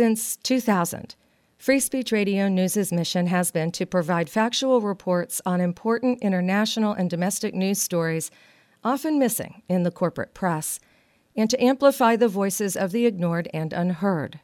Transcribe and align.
Since 0.00 0.36
2000, 0.36 1.14
Free 1.58 1.78
Speech 1.78 2.10
Radio 2.10 2.48
News' 2.48 2.90
mission 2.90 3.26
has 3.26 3.50
been 3.50 3.70
to 3.72 3.84
provide 3.84 4.30
factual 4.30 4.80
reports 4.80 5.42
on 5.44 5.60
important 5.60 6.22
international 6.22 6.94
and 6.94 7.10
domestic 7.10 7.52
news 7.52 7.82
stories 7.82 8.30
often 8.82 9.18
missing 9.18 9.60
in 9.68 9.82
the 9.82 9.90
corporate 9.90 10.32
press, 10.32 10.80
and 11.36 11.50
to 11.50 11.62
amplify 11.62 12.16
the 12.16 12.28
voices 12.28 12.78
of 12.78 12.92
the 12.92 13.04
ignored 13.04 13.50
and 13.52 13.74
unheard. 13.74 14.40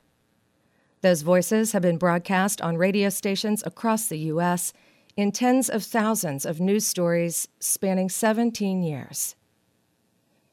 Those 1.00 1.22
voices 1.22 1.72
have 1.72 1.80
been 1.80 1.96
broadcast 1.96 2.60
on 2.60 2.76
radio 2.76 3.08
stations 3.08 3.62
across 3.64 4.08
the 4.08 4.18
U.S. 4.34 4.74
in 5.16 5.32
tens 5.32 5.70
of 5.70 5.82
thousands 5.82 6.44
of 6.44 6.60
news 6.60 6.86
stories 6.86 7.48
spanning 7.60 8.10
17 8.10 8.82
years. 8.82 9.36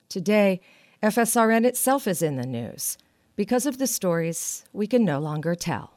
Today, 0.07 0.61
FSRN 1.03 1.65
itself 1.65 2.07
is 2.07 2.21
in 2.21 2.37
the 2.37 2.47
news 2.47 2.97
because 3.35 3.65
of 3.65 3.77
the 3.77 3.87
stories 3.87 4.65
we 4.73 4.87
can 4.87 5.03
no 5.03 5.19
longer 5.19 5.55
tell. 5.55 5.93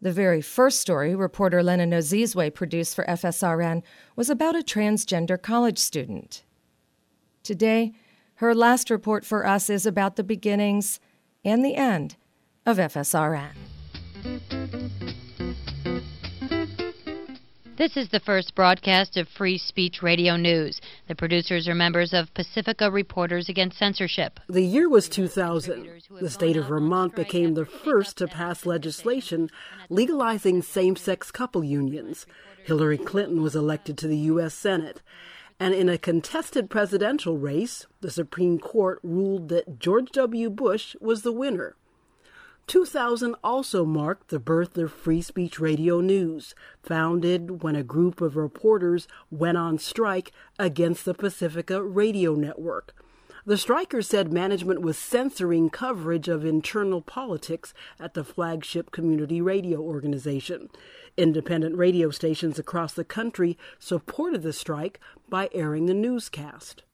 The 0.00 0.12
very 0.12 0.40
first 0.40 0.80
story 0.80 1.14
reporter 1.14 1.62
Lena 1.62 1.86
Nozizwe 1.86 2.52
produced 2.52 2.96
for 2.96 3.04
FSRN 3.04 3.82
was 4.16 4.28
about 4.28 4.56
a 4.56 4.64
transgender 4.64 5.40
college 5.40 5.78
student. 5.78 6.42
Today, 7.42 7.92
her 8.36 8.54
last 8.54 8.90
report 8.90 9.24
for 9.24 9.46
us 9.46 9.70
is 9.70 9.86
about 9.86 10.16
the 10.16 10.24
beginnings 10.24 10.98
and 11.44 11.64
the 11.64 11.76
end 11.76 12.16
of 12.66 12.78
FSRN. 12.78 13.52
This 17.76 17.96
is 17.96 18.10
the 18.10 18.20
first 18.20 18.54
broadcast 18.54 19.16
of 19.16 19.28
Free 19.28 19.58
Speech 19.58 20.02
Radio 20.02 20.36
News. 20.36 20.80
The 21.12 21.16
producers 21.16 21.68
are 21.68 21.74
members 21.74 22.14
of 22.14 22.32
Pacifica 22.32 22.90
Reporters 22.90 23.50
Against 23.50 23.76
Censorship. 23.76 24.40
The 24.48 24.62
year 24.62 24.88
was 24.88 25.10
2000. 25.10 25.86
The 26.22 26.30
state 26.30 26.56
of 26.56 26.68
Vermont 26.68 27.14
became 27.14 27.52
the 27.52 27.66
first 27.66 28.16
to 28.16 28.26
pass 28.26 28.64
legislation 28.64 29.50
legalizing 29.90 30.62
same 30.62 30.96
sex 30.96 31.30
couple 31.30 31.62
unions. 31.62 32.24
Hillary 32.64 32.96
Clinton 32.96 33.42
was 33.42 33.54
elected 33.54 33.98
to 33.98 34.08
the 34.08 34.16
U.S. 34.32 34.54
Senate. 34.54 35.02
And 35.60 35.74
in 35.74 35.90
a 35.90 35.98
contested 35.98 36.70
presidential 36.70 37.36
race, 37.36 37.86
the 38.00 38.10
Supreme 38.10 38.58
Court 38.58 38.98
ruled 39.02 39.50
that 39.50 39.78
George 39.78 40.12
W. 40.12 40.48
Bush 40.48 40.96
was 40.98 41.20
the 41.20 41.32
winner. 41.32 41.76
2000 42.66 43.34
also 43.42 43.84
marked 43.84 44.28
the 44.28 44.38
birth 44.38 44.78
of 44.78 44.92
Free 44.92 45.20
Speech 45.20 45.58
Radio 45.58 46.00
News, 46.00 46.54
founded 46.82 47.62
when 47.62 47.76
a 47.76 47.82
group 47.82 48.20
of 48.20 48.36
reporters 48.36 49.08
went 49.30 49.58
on 49.58 49.78
strike 49.78 50.32
against 50.58 51.04
the 51.04 51.14
Pacifica 51.14 51.82
Radio 51.82 52.34
Network. 52.34 52.94
The 53.44 53.58
strikers 53.58 54.06
said 54.06 54.32
management 54.32 54.82
was 54.82 54.96
censoring 54.96 55.68
coverage 55.68 56.28
of 56.28 56.44
internal 56.44 57.02
politics 57.02 57.74
at 57.98 58.14
the 58.14 58.22
flagship 58.22 58.92
community 58.92 59.40
radio 59.40 59.80
organization. 59.80 60.68
Independent 61.16 61.76
radio 61.76 62.10
stations 62.10 62.60
across 62.60 62.92
the 62.92 63.04
country 63.04 63.58
supported 63.80 64.42
the 64.42 64.52
strike 64.52 65.00
by 65.28 65.48
airing 65.52 65.86
the 65.86 65.94
newscast. 65.94 66.84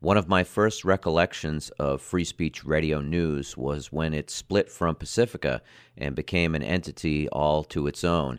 One 0.00 0.18
of 0.18 0.28
my 0.28 0.44
first 0.44 0.84
recollections 0.84 1.70
of 1.78 2.02
Free 2.02 2.24
Speech 2.24 2.64
Radio 2.64 3.00
News 3.00 3.56
was 3.56 3.90
when 3.90 4.12
it 4.12 4.30
split 4.30 4.70
from 4.70 4.94
Pacifica 4.94 5.62
and 5.96 6.14
became 6.14 6.54
an 6.54 6.62
entity 6.62 7.28
all 7.30 7.64
to 7.64 7.86
its 7.86 8.04
own. 8.04 8.38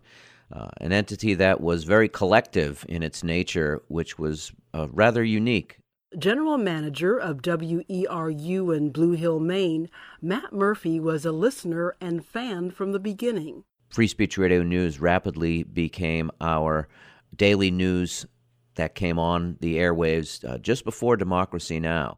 Uh, 0.52 0.69
an 0.78 0.91
entity 0.91 1.33
that 1.33 1.59
was 1.59 1.83
very 1.83 2.08
collective 2.08 2.85
in 2.88 3.02
its 3.02 3.23
nature, 3.23 3.81
which 3.88 4.19
was 4.19 4.52
uh, 4.73 4.88
rather 4.91 5.23
unique. 5.23 5.80
General 6.17 6.58
manager 6.58 7.17
of 7.17 7.41
WERU 7.41 8.78
in 8.78 8.91
Blue 8.91 9.11
Hill, 9.13 9.39
Maine, 9.39 9.89
Matt 10.22 10.53
Murphy 10.53 11.00
was 11.00 11.25
a 11.25 11.31
listener 11.31 11.95
and 12.00 12.23
fan 12.23 12.72
from 12.72 12.91
the 12.91 13.00
beginning. 13.00 13.63
Free 13.89 14.08
Speech 14.08 14.38
Radio 14.38 14.63
News 14.63 15.02
rapidly 15.02 15.63
became 15.63 16.30
our 16.39 16.88
daily 17.35 17.72
news 17.72 18.25
that 18.78 18.95
came 18.95 19.20
on 19.20 19.57
the 19.59 19.75
airwaves 19.75 20.47
uh, 20.47 20.57
just 20.57 20.85
before 20.85 21.18
Democracy 21.18 21.79
Now! 21.79 22.18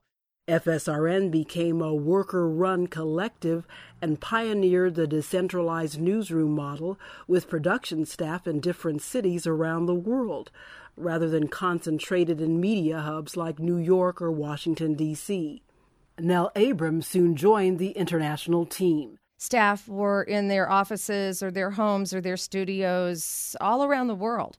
FSRN 0.50 1.30
became 1.30 1.80
a 1.80 1.94
worker 1.94 2.50
run 2.50 2.88
collective 2.88 3.68
and 4.02 4.20
pioneered 4.20 4.96
the 4.96 5.06
decentralized 5.06 6.00
newsroom 6.02 6.56
model 6.56 7.00
with 7.28 7.48
production 7.48 8.04
staff 8.04 8.48
in 8.48 8.60
different 8.60 9.04
cities 9.04 9.46
around 9.46 9.86
the 9.86 9.94
world, 9.94 10.50
rather 10.98 11.30
than 11.30 11.50
concentrated 11.50 12.42
in 12.42 12.60
media 12.60 13.00
hubs 13.02 13.38
like 13.38 13.60
New 13.60 13.78
York 13.78 14.22
or 14.24 14.32
Washington, 14.32 14.96
D.C. 14.96 15.62
Nell 16.18 16.52
Abrams 16.56 17.06
soon 17.06 17.36
joined 17.36 17.78
the 17.78 17.92
international 17.92 18.66
team. 18.66 19.18
Staff 19.38 19.88
were 19.88 20.24
in 20.24 20.48
their 20.48 20.70
offices 20.70 21.44
or 21.44 21.52
their 21.52 21.72
homes 21.72 22.12
or 22.12 22.22
their 22.22 22.38
studios 22.38 23.56
all 23.62 23.84
around 23.84 24.08
the 24.08 24.16
world 24.16 24.58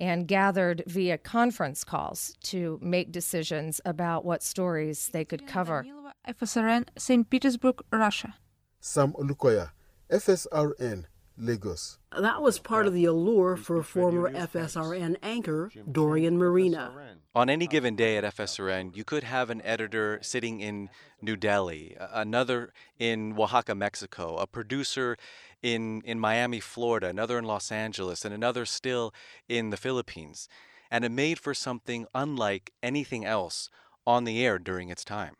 and 0.00 0.28
gathered 0.28 0.82
via 0.86 1.18
conference 1.18 1.84
calls 1.84 2.34
to 2.44 2.78
make 2.82 3.12
decisions 3.12 3.80
about 3.84 4.24
what 4.24 4.42
stories 4.42 5.08
they 5.08 5.24
could 5.24 5.46
cover. 5.46 5.86
FSRN, 6.28 6.88
St. 6.98 7.28
Petersburg, 7.30 7.82
Russia. 7.92 8.34
Sam 8.80 9.12
Olukoya, 9.12 9.70
FSRN, 10.10 11.04
Lagos. 11.38 11.98
That 12.16 12.40
was 12.40 12.58
part 12.58 12.86
of 12.86 12.94
the 12.94 13.04
allure 13.04 13.56
for 13.56 13.82
former 13.82 14.30
FSRN 14.30 15.16
anchor 15.22 15.70
Dorian 15.90 16.38
Merina. 16.38 16.90
On 17.34 17.50
any 17.50 17.66
given 17.66 17.94
day 17.94 18.16
at 18.16 18.24
FSRN, 18.24 18.96
you 18.96 19.04
could 19.04 19.24
have 19.24 19.50
an 19.50 19.60
editor 19.62 20.18
sitting 20.22 20.60
in 20.60 20.88
New 21.20 21.36
Delhi, 21.36 21.96
another 21.98 22.72
in 22.98 23.34
Oaxaca, 23.38 23.74
Mexico, 23.74 24.36
a 24.36 24.46
producer 24.46 25.16
in, 25.62 26.00
in 26.02 26.18
Miami, 26.18 26.60
Florida, 26.60 27.08
another 27.08 27.38
in 27.38 27.44
Los 27.44 27.70
Angeles, 27.70 28.24
and 28.24 28.32
another 28.32 28.64
still 28.64 29.12
in 29.48 29.70
the 29.70 29.76
Philippines. 29.76 30.48
And 30.90 31.04
it 31.04 31.10
made 31.10 31.38
for 31.38 31.52
something 31.52 32.06
unlike 32.14 32.72
anything 32.82 33.24
else 33.24 33.68
on 34.06 34.24
the 34.24 34.44
air 34.44 34.58
during 34.58 34.88
its 34.88 35.04
time. 35.04 35.34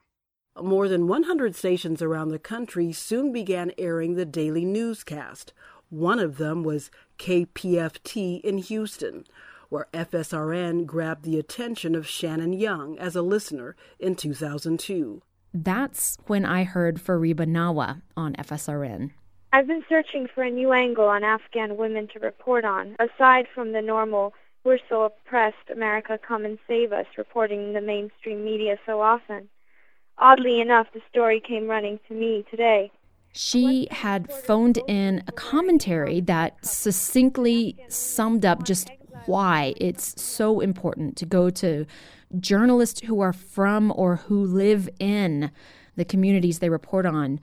More 0.60 0.88
than 0.88 1.06
100 1.06 1.54
stations 1.54 2.00
around 2.00 2.30
the 2.30 2.38
country 2.38 2.90
soon 2.90 3.30
began 3.30 3.72
airing 3.76 4.14
the 4.14 4.24
daily 4.24 4.64
newscast. 4.64 5.52
One 5.90 6.18
of 6.18 6.38
them 6.38 6.62
was 6.62 6.90
KPFT 7.18 8.40
in 8.40 8.58
Houston, 8.58 9.24
where 9.68 9.86
FSRN 9.92 10.86
grabbed 10.86 11.24
the 11.24 11.38
attention 11.38 11.94
of 11.94 12.06
Shannon 12.06 12.52
Young 12.52 12.98
as 12.98 13.16
a 13.16 13.22
listener 13.22 13.76
in 13.98 14.14
2002. 14.14 15.22
That's 15.54 16.18
when 16.26 16.44
I 16.44 16.64
heard 16.64 17.00
Fariba 17.00 17.46
Nawa 17.46 18.02
on 18.16 18.34
FSRN. 18.34 19.12
I've 19.52 19.66
been 19.66 19.84
searching 19.88 20.28
for 20.34 20.42
a 20.42 20.50
new 20.50 20.72
angle 20.72 21.06
on 21.06 21.24
Afghan 21.24 21.76
women 21.76 22.08
to 22.08 22.18
report 22.18 22.64
on, 22.64 22.96
aside 22.98 23.46
from 23.54 23.72
the 23.72 23.80
normal 23.80 24.34
we're 24.66 24.78
so 24.88 25.04
oppressed, 25.04 25.70
America 25.72 26.18
come 26.18 26.44
and 26.44 26.58
save 26.66 26.92
us 26.92 27.06
reporting 27.16 27.68
in 27.68 27.72
the 27.72 27.80
mainstream 27.80 28.44
media 28.44 28.76
so 28.84 29.00
often. 29.00 29.48
Oddly 30.18 30.60
enough, 30.60 30.88
the 30.92 31.00
story 31.08 31.40
came 31.40 31.68
running 31.68 32.00
to 32.08 32.14
me 32.14 32.44
today. 32.50 32.90
She 33.36 33.86
had 33.90 34.32
phoned 34.32 34.78
in 34.88 35.22
a 35.28 35.32
commentary 35.32 36.22
that 36.22 36.64
succinctly 36.64 37.76
summed 37.88 38.46
up 38.46 38.64
just 38.64 38.90
why 39.26 39.74
it's 39.76 40.20
so 40.20 40.60
important 40.60 41.18
to 41.18 41.26
go 41.26 41.50
to 41.50 41.84
journalists 42.40 43.00
who 43.00 43.20
are 43.20 43.34
from 43.34 43.92
or 43.94 44.16
who 44.16 44.42
live 44.42 44.88
in 44.98 45.50
the 45.96 46.04
communities 46.06 46.60
they 46.60 46.70
report 46.70 47.04
on 47.04 47.38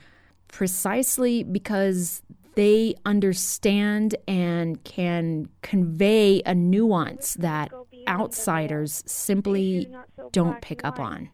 precisely 0.48 1.44
because 1.44 2.24
they 2.56 2.96
understand 3.06 4.16
and 4.28 4.84
can 4.84 5.48
convey 5.62 6.42
a 6.44 6.56
nuance 6.56 7.36
that 7.36 7.72
outsiders 8.08 9.04
simply 9.06 9.94
don't 10.32 10.60
pick 10.62 10.84
up 10.84 11.00
on. 11.00 11.30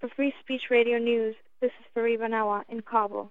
For 0.00 0.08
Free 0.08 0.34
Speech 0.40 0.62
Radio 0.70 0.98
News, 0.98 1.36
this 1.60 1.70
is 1.78 1.86
Fariba 1.94 2.28
Nawa 2.28 2.62
in 2.68 2.80
Kabul. 2.80 3.30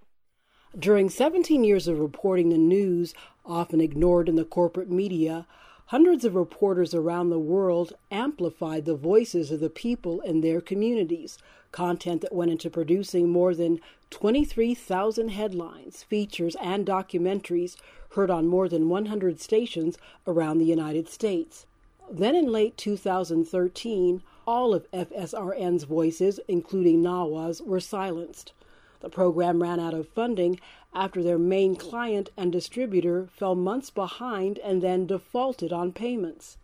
During 0.79 1.09
17 1.09 1.65
years 1.65 1.89
of 1.89 1.99
reporting 1.99 2.47
the 2.47 2.57
news, 2.57 3.13
often 3.46 3.81
ignored 3.81 4.29
in 4.29 4.35
the 4.35 4.46
corporate 4.46 4.90
media, 4.90 5.46
hundreds 5.87 6.23
of 6.23 6.34
reporters 6.34 6.93
around 6.93 7.29
the 7.29 7.37
world 7.37 7.91
amplified 8.09 8.85
the 8.85 8.96
voices 8.96 9.51
of 9.51 9.59
the 9.59 9.69
people 9.69 10.22
in 10.22 10.40
their 10.40 10.61
communities, 10.61 11.37
content 11.73 12.22
that 12.22 12.34
went 12.34 12.51
into 12.51 12.69
producing 12.69 13.28
more 13.28 13.53
than 13.53 13.81
23,000 14.11 15.28
headlines, 15.28 16.03
features, 16.03 16.55
and 16.61 16.85
documentaries 16.85 17.75
heard 18.11 18.31
on 18.31 18.47
more 18.47 18.69
than 18.69 18.87
100 18.87 19.41
stations 19.41 19.97
around 20.25 20.57
the 20.57 20.66
United 20.66 21.09
States. 21.09 21.66
Then 22.09 22.34
in 22.34 22.49
late 22.49 22.78
2013, 22.78 24.23
all 24.47 24.73
of 24.73 24.90
FSRN's 24.91 25.84
voices, 25.84 26.40
including 26.47 27.01
Nawa's, 27.01 27.61
were 27.61 27.81
silenced. 27.81 28.53
The 29.01 29.09
program 29.09 29.61
ran 29.61 29.79
out 29.79 29.93
of 29.93 30.07
funding 30.07 30.59
after 30.93 31.23
their 31.23 31.39
main 31.39 31.75
client 31.75 32.29
and 32.37 32.51
distributor 32.51 33.27
fell 33.27 33.55
months 33.55 33.89
behind 33.89 34.59
and 34.59 34.81
then 34.81 35.07
defaulted 35.07 35.73
on 35.73 35.91
payments. 35.91 36.57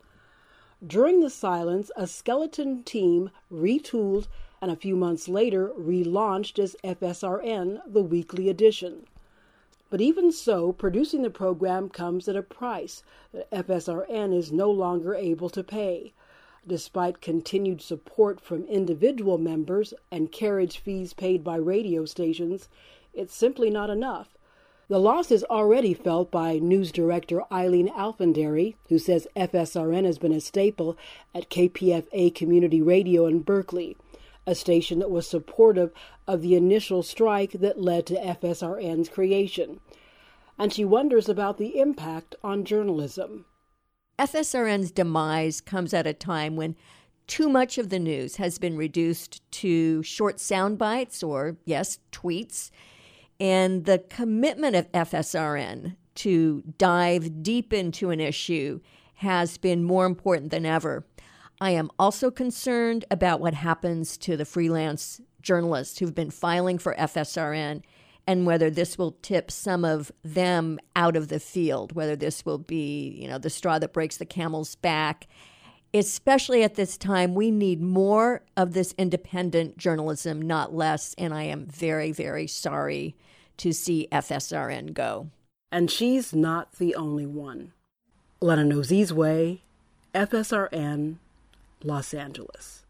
During 0.85 1.21
the 1.21 1.31
silence, 1.31 1.89
a 1.95 2.05
skeleton 2.05 2.83
team 2.83 3.31
retooled 3.51 4.27
and 4.61 4.69
a 4.69 4.75
few 4.75 4.95
months 4.95 5.27
later 5.27 5.69
relaunched 5.69 6.59
as 6.59 6.75
FSRN, 6.83 7.81
the 7.87 8.03
weekly 8.03 8.49
edition. 8.49 9.07
But 9.89 10.01
even 10.01 10.31
so, 10.31 10.71
producing 10.73 11.23
the 11.23 11.29
program 11.29 11.89
comes 11.89 12.27
at 12.27 12.35
a 12.35 12.43
price 12.43 13.03
that 13.31 13.49
FSRN 13.49 14.35
is 14.35 14.51
no 14.51 14.69
longer 14.69 15.15
able 15.15 15.49
to 15.49 15.63
pay. 15.63 16.13
Despite 16.67 17.21
continued 17.21 17.81
support 17.81 18.41
from 18.41 18.65
individual 18.65 19.37
members 19.37 19.93
and 20.11 20.33
carriage 20.33 20.79
fees 20.79 21.13
paid 21.13 21.41
by 21.41 21.55
radio 21.55 22.03
stations, 22.03 22.67
it's 23.13 23.33
simply 23.33 23.69
not 23.69 23.89
enough. 23.89 24.37
The 24.89 24.99
loss 24.99 25.31
is 25.31 25.45
already 25.45 25.93
felt 25.93 26.29
by 26.29 26.59
news 26.59 26.91
director 26.91 27.43
Eileen 27.49 27.87
Alfandary, 27.87 28.75
who 28.89 28.99
says 28.99 29.29
FSRN 29.33 30.03
has 30.03 30.17
been 30.17 30.33
a 30.33 30.41
staple 30.41 30.97
at 31.33 31.49
KPFA 31.49 32.35
Community 32.35 32.81
Radio 32.81 33.27
in 33.27 33.43
Berkeley, 33.43 33.95
a 34.45 34.53
station 34.53 34.99
that 34.99 35.09
was 35.09 35.25
supportive 35.25 35.93
of 36.27 36.41
the 36.41 36.55
initial 36.55 37.01
strike 37.01 37.53
that 37.53 37.81
led 37.81 38.05
to 38.07 38.15
FSRN's 38.15 39.07
creation. 39.07 39.79
And 40.57 40.73
she 40.73 40.83
wonders 40.83 41.29
about 41.29 41.57
the 41.59 41.79
impact 41.79 42.35
on 42.43 42.65
journalism. 42.65 43.45
FSRN's 44.19 44.91
demise 44.91 45.61
comes 45.61 45.93
at 45.93 46.07
a 46.07 46.13
time 46.13 46.55
when 46.55 46.75
too 47.27 47.49
much 47.49 47.77
of 47.77 47.89
the 47.89 47.99
news 47.99 48.37
has 48.37 48.57
been 48.57 48.77
reduced 48.77 49.41
to 49.51 50.01
short 50.01 50.39
sound 50.39 50.77
bites 50.77 51.21
or, 51.21 51.57
yes, 51.65 51.99
tweets. 52.11 52.71
And 53.39 53.85
the 53.85 53.99
commitment 53.99 54.75
of 54.75 54.91
FSRN 54.91 55.95
to 56.15 56.63
dive 56.77 57.43
deep 57.43 57.73
into 57.73 58.09
an 58.09 58.19
issue 58.19 58.79
has 59.15 59.57
been 59.57 59.83
more 59.83 60.05
important 60.05 60.51
than 60.51 60.65
ever. 60.65 61.05
I 61.59 61.71
am 61.71 61.91
also 61.99 62.31
concerned 62.31 63.05
about 63.11 63.39
what 63.39 63.53
happens 63.53 64.17
to 64.19 64.37
the 64.37 64.45
freelance 64.45 65.21
journalists 65.41 65.99
who've 65.99 66.15
been 66.15 66.31
filing 66.31 66.77
for 66.77 66.95
FSRN 66.95 67.81
and 68.27 68.45
whether 68.45 68.69
this 68.69 68.97
will 68.97 69.13
tip 69.21 69.49
some 69.49 69.85
of 69.85 70.11
them 70.21 70.79
out 70.95 71.15
of 71.15 71.29
the 71.29 71.39
field, 71.39 71.93
whether 71.93 72.15
this 72.15 72.45
will 72.45 72.57
be, 72.57 73.09
you 73.17 73.27
know, 73.27 73.37
the 73.37 73.49
straw 73.49 73.79
that 73.79 73.93
breaks 73.93 74.17
the 74.17 74.25
camel's 74.25 74.75
back. 74.75 75.27
Especially 75.93 76.63
at 76.63 76.75
this 76.75 76.97
time, 76.97 77.33
we 77.33 77.49
need 77.49 77.81
more 77.81 78.43
of 78.57 78.73
this 78.73 78.93
independent 78.97 79.77
journalism, 79.77 80.41
not 80.41 80.75
less. 80.75 81.15
And 81.17 81.33
I 81.33 81.43
am 81.43 81.65
very, 81.65 82.11
very 82.11 82.45
sorry 82.45 83.15
to 83.55 83.71
see 83.71 84.09
FSRN 84.11 84.93
go. 84.93 85.29
And 85.71 85.89
she's 85.89 86.33
not 86.33 86.73
the 86.73 86.93
only 86.95 87.25
one. 87.25 87.71
Lena 88.41 88.63
Nozizwe, 88.63 89.59
FSRN, 90.13 91.15
Los 91.83 92.13
Angeles. 92.13 92.83